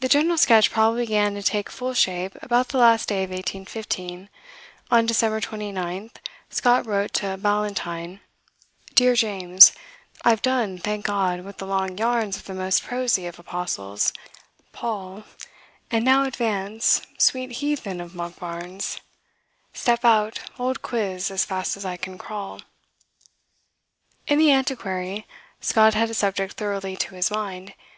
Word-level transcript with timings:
The 0.00 0.10
general 0.10 0.36
sketch 0.36 0.70
probably 0.70 1.04
began 1.04 1.32
to 1.36 1.42
take 1.42 1.70
full 1.70 1.94
shape 1.94 2.36
about 2.42 2.68
the 2.68 2.76
last 2.76 3.08
day 3.08 3.24
of 3.24 3.30
1815. 3.30 4.28
On 4.90 5.06
December 5.06 5.40
29 5.40 6.10
Scott 6.50 6.84
wrote 6.86 7.14
to 7.14 7.38
Ballantyne: 7.38 8.20
DEAR 8.94 9.14
JAMES, 9.14 9.72
I've 10.22 10.42
done, 10.42 10.76
thank'God, 10.76 11.46
with 11.46 11.56
the 11.56 11.66
long 11.66 11.96
yarns 11.96 12.36
Of 12.36 12.44
the 12.44 12.52
most 12.52 12.82
prosy 12.84 13.24
of 13.26 13.38
Apostles 13.38 14.12
Paul, 14.72 15.12
1 15.20 15.24
And 15.92 16.04
now 16.04 16.24
advance, 16.24 17.00
sweet 17.16 17.52
heathen 17.52 18.02
of 18.02 18.12
Monkbarns, 18.14 19.00
Step 19.72 20.04
out, 20.04 20.40
old 20.58 20.82
quizz, 20.82 21.30
as 21.30 21.46
fast 21.46 21.78
as 21.78 21.86
I 21.86 21.96
can 21.96 22.18
scrawl. 22.18 22.60
In 24.26 24.38
"The 24.38 24.50
Antiquary" 24.52 25.26
Scott 25.62 25.94
had 25.94 26.10
a 26.10 26.12
subject 26.12 26.52
thoroughly 26.58 26.96
to 26.98 27.14
his 27.14 27.30
mind. 27.30 27.72